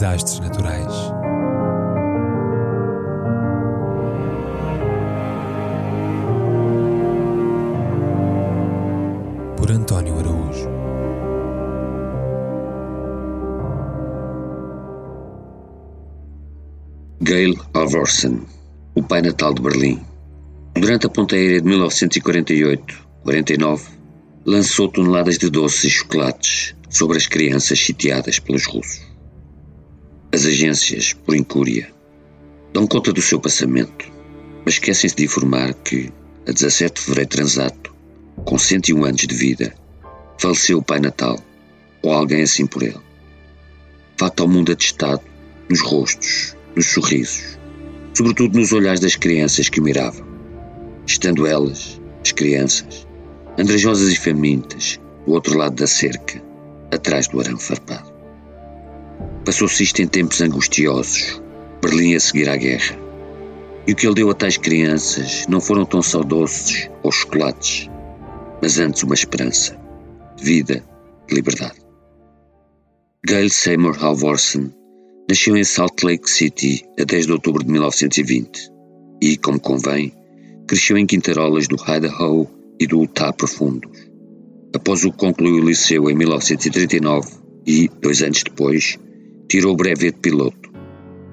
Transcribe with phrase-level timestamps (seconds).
[0.00, 0.92] desastres naturais.
[9.58, 10.70] Por António Araújo.
[17.20, 18.40] Gail Alvorsen,
[18.94, 20.00] o Pai Natal de Berlim.
[20.76, 23.82] Durante a ponta aérea de 1948-49,
[24.46, 29.09] lançou toneladas de doces e chocolates sobre as crianças sitiadas pelos russos.
[30.32, 31.90] As agências, por incúria,
[32.72, 34.08] dão conta do seu passamento,
[34.64, 36.12] mas esquecem-se de informar que,
[36.46, 37.92] a 17 de fevereiro transato,
[38.44, 39.74] com 101 anos de vida,
[40.38, 41.36] faleceu o Pai Natal,
[42.00, 43.00] ou alguém assim por ele.
[44.16, 45.22] Fato ao mundo atestado
[45.68, 47.58] nos rostos, nos sorrisos,
[48.14, 50.24] sobretudo nos olhares das crianças que o miravam,
[51.04, 53.04] estando elas, as crianças,
[53.58, 56.40] andrajosas e famintas, do outro lado da cerca,
[56.92, 58.19] atrás do arame farpado.
[59.44, 61.42] Passou-se isto em tempos angustiosos,
[61.82, 62.98] Berlim a seguir à guerra.
[63.86, 67.88] E o que ele deu a tais crianças não foram tão só doces ou chocolates,
[68.60, 69.80] mas antes uma esperança
[70.40, 70.82] vida,
[71.28, 71.80] de liberdade.
[73.24, 74.72] Gail Seymour Halvorsen
[75.28, 78.70] nasceu em Salt Lake City a 10 de outubro de 1920
[79.22, 80.12] e, como convém,
[80.66, 82.48] cresceu em quintarolas do Idaho
[82.80, 84.08] e do Utah profundos.
[84.74, 87.28] Após o que concluiu o liceu em 1939
[87.66, 88.98] e, dois anos depois,
[89.50, 90.70] tirou o brevet de piloto,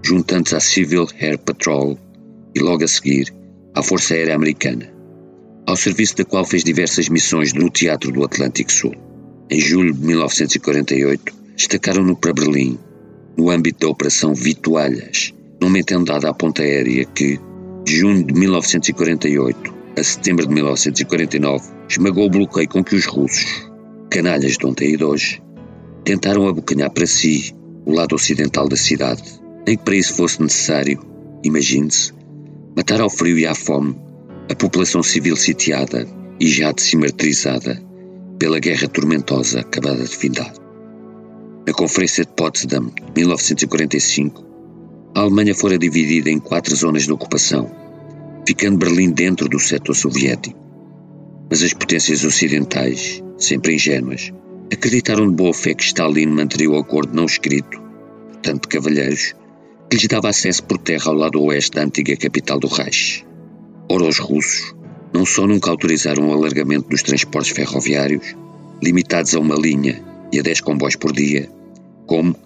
[0.00, 1.98] juntando-se à Civil Air Patrol
[2.54, 3.34] e logo a seguir
[3.74, 4.88] à Força Aérea Americana,
[5.66, 8.94] ao serviço da qual fez diversas missões no Teatro do Atlântico Sul.
[9.50, 12.78] Em julho de 1948, destacaram-no para Berlim,
[13.36, 17.40] no âmbito da Operação Vitualhas, numa entendada à ponta aérea que,
[17.84, 23.68] de junho de 1948 a setembro de 1949, esmagou o bloqueio com que os russos,
[24.08, 25.42] canalhas de ontem e de hoje,
[26.04, 27.52] tentaram abocanhar para si
[27.84, 29.22] o lado ocidental da cidade,
[29.66, 31.00] nem que para isso fosse necessário,
[31.42, 32.12] imagine-se,
[32.76, 33.96] matar ao frio e à fome
[34.50, 36.06] a população civil sitiada
[36.38, 37.82] e já decimartirizada
[38.38, 40.52] pela guerra tormentosa acabada de findar.
[41.66, 44.44] Na Conferência de Potsdam de 1945,
[45.14, 47.70] a Alemanha fora dividida em quatro zonas de ocupação,
[48.46, 50.58] ficando Berlim dentro do setor soviético.
[51.48, 54.32] Mas as potências ocidentais, sempre ingênuas,
[54.72, 57.80] acreditaram de boa fé que Stalin manteria o acordo não escrito,
[58.44, 59.34] tanto de cavalheiros,
[59.88, 63.24] que lhes dava acesso por terra ao lado oeste da antiga capital do Reich.
[63.90, 64.74] Ora, os russos
[65.12, 68.34] não só nunca autorizaram o alargamento dos transportes ferroviários,
[68.82, 71.48] limitados a uma linha e a 10 comboios por dia,
[72.06, 72.36] como,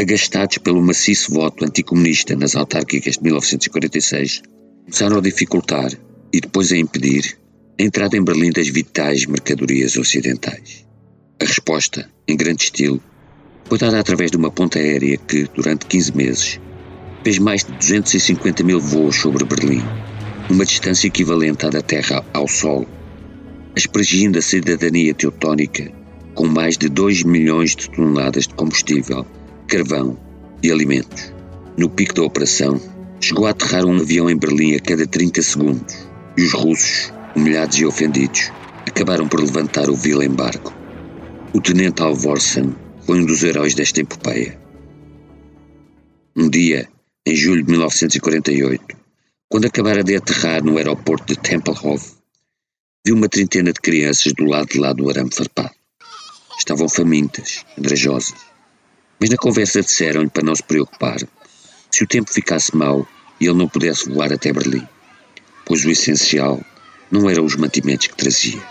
[0.00, 4.42] agastados pelo maciço voto anticomunista nas autárquicas de 1946,
[4.84, 5.90] começaram a dificultar
[6.32, 7.36] e depois a impedir
[7.78, 10.86] a entrada em Berlim das vitais mercadorias ocidentais.
[11.42, 13.02] A resposta, em grande estilo,
[13.66, 16.60] foi dada através de uma ponta aérea que, durante 15 meses,
[17.22, 19.82] fez mais de 250 mil voos sobre Berlim,
[20.48, 22.86] numa distância equivalente à da Terra ao Sol,
[23.76, 25.90] aspergindo a cidadania teutónica
[26.34, 29.24] com mais de 2 milhões de toneladas de combustível,
[29.68, 30.18] carvão
[30.62, 31.32] e alimentos.
[31.76, 32.80] No pico da operação,
[33.20, 37.78] chegou a aterrar um avião em Berlim a cada 30 segundos e os russos, humilhados
[37.78, 38.52] e ofendidos,
[38.86, 40.72] acabaram por levantar o vil embargo.
[41.52, 42.74] O tenente Alvorsen
[43.06, 44.58] foi um dos heróis desta epopeia.
[46.34, 46.88] Um dia,
[47.26, 48.96] em julho de 1948,
[49.48, 52.14] quando acabara de aterrar no aeroporto de Tempelhof,
[53.06, 55.74] viu uma trintena de crianças do lado de lá do arame farpado.
[56.58, 58.34] Estavam famintas, andrajosas,
[59.20, 61.18] mas na conversa disseram-lhe para não se preocupar
[61.90, 63.06] se o tempo ficasse mau
[63.40, 64.86] e ele não pudesse voar até Berlim,
[65.66, 66.60] pois o essencial
[67.10, 68.62] não eram os mantimentos que trazia.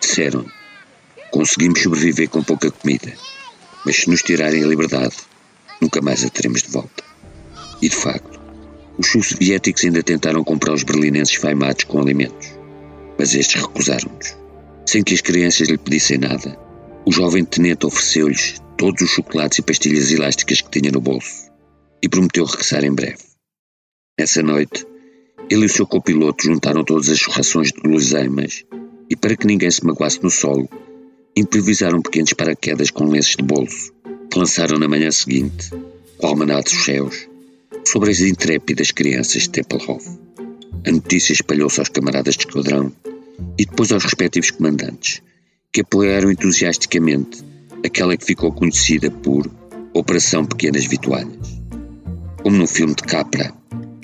[0.00, 0.44] Disseram
[1.30, 3.12] conseguimos sobreviver com pouca comida,
[3.84, 5.16] mas se nos tirarem a liberdade,
[5.80, 7.02] nunca mais a teremos de volta.
[7.80, 8.40] E de facto,
[8.98, 12.48] os soviéticos ainda tentaram comprar os berlinenses faimados com alimentos,
[13.18, 14.36] mas estes recusaram-nos.
[14.86, 16.58] Sem que as crianças lhe pedissem nada,
[17.06, 21.50] o jovem tenente ofereceu-lhes todos os chocolates e pastilhas elásticas que tinha no bolso
[22.02, 23.18] e prometeu regressar em breve.
[24.18, 24.86] Nessa noite,
[25.50, 28.64] ele e o seu copiloto juntaram todas as rações de guloseimas
[29.08, 30.68] e, para que ninguém se magoasse no solo,
[31.36, 33.92] improvisaram pequenos paraquedas com lenços de bolso
[34.30, 35.70] que lançaram na manhã seguinte,
[36.16, 37.28] qual manados dos céus,
[37.84, 40.06] sobre as intrépidas crianças de Tempelhof.
[40.86, 42.92] A notícia espalhou-se aos camaradas de esquadrão
[43.58, 45.20] e depois aos respectivos comandantes,
[45.72, 47.42] que apoiaram entusiasticamente
[47.84, 49.50] aquela que ficou conhecida por
[49.92, 51.60] Operação Pequenas Vitualhas.
[52.42, 53.52] Como num filme de Capra,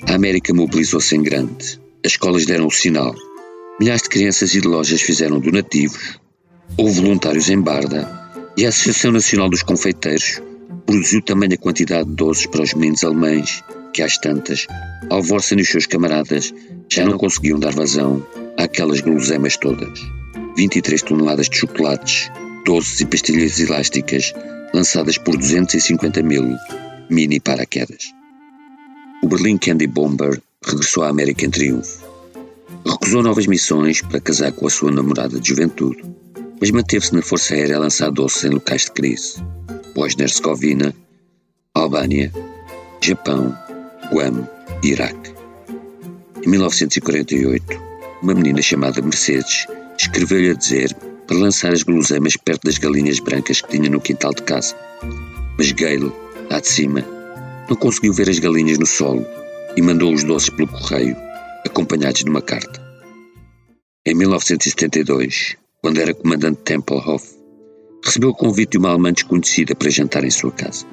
[0.05, 3.15] a América mobilizou-se em grande, as escolas deram o sinal,
[3.79, 6.19] milhares de crianças e de lojas fizeram donativos,
[6.75, 8.09] houve voluntários em Barda
[8.57, 10.41] e a Associação Nacional dos Confeiteiros
[10.85, 14.65] produziu tamanha quantidade de doces para os meninos alemães que, às tantas,
[15.09, 16.53] Alvorsen e os seus camaradas
[16.89, 18.25] já não conseguiam dar vazão
[18.57, 19.99] àquelas guloseimas todas.
[20.55, 22.31] 23 toneladas de chocolates,
[22.65, 24.33] doces e pastilhas elásticas
[24.73, 26.55] lançadas por 250 mil
[27.09, 28.13] mini paraquedas.
[29.21, 32.05] O Berlin Candy Bomber regressou à América em triunfo.
[32.85, 36.03] Recusou novas missões para casar com a sua namorada de juventude,
[36.59, 39.43] mas manteve-se na Força Aérea a lançar doces em locais de crise.
[39.93, 40.93] Bosnia-Herzegovina,
[41.73, 42.31] Albânia,
[43.01, 43.55] Japão,
[44.11, 44.47] Guam
[44.83, 45.33] e Iraque.
[46.43, 47.81] Em 1948,
[48.21, 49.67] uma menina chamada Mercedes
[49.97, 50.95] escreveu-lhe a dizer
[51.27, 54.75] para lançar as guloseimas perto das galinhas brancas que tinha no quintal de casa.
[55.57, 56.11] Mas Gale,
[56.49, 57.03] lá de cima,
[57.69, 59.25] não conseguiu ver as galinhas no solo
[59.75, 61.15] e mandou os doces pelo correio,
[61.65, 62.81] acompanhados de uma carta.
[64.05, 67.37] Em 1972, quando era comandante Tempelhof,
[68.03, 70.85] recebeu o convite de uma alemã desconhecida para jantar em sua casa.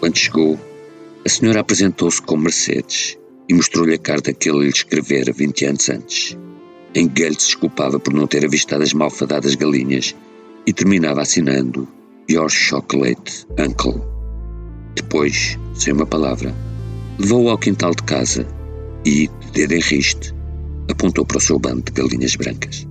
[0.00, 0.58] Quando chegou,
[1.24, 5.88] a senhora apresentou-se como Mercedes e mostrou-lhe a carta que ele lhe escrevera 20 anos
[5.88, 6.38] antes,
[6.94, 10.14] em que ele se desculpava por não ter avistado as malfadadas galinhas
[10.66, 11.88] e terminava assinando
[12.30, 14.02] Your Chocolate Uncle.
[14.94, 16.54] Depois, sem uma palavra,
[17.18, 18.46] levou-o ao quintal de casa
[19.04, 20.34] e, de dedo em riste,
[20.90, 22.86] apontou para o seu bando de galinhas brancas.